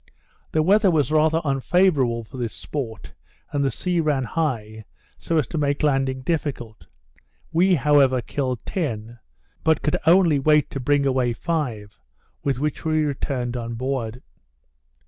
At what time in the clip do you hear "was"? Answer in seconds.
0.89-1.11